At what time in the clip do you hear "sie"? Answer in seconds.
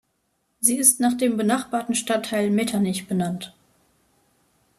0.59-0.77